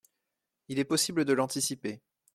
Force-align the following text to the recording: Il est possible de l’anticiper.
Il 0.67 0.79
est 0.79 0.83
possible 0.83 1.25
de 1.25 1.33
l’anticiper. 1.33 2.01